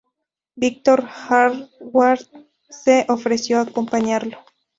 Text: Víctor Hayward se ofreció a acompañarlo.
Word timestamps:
Víctor 0.55 1.03
Hayward 1.29 2.25
se 2.67 3.05
ofreció 3.07 3.59
a 3.59 3.61
acompañarlo. 3.61 4.39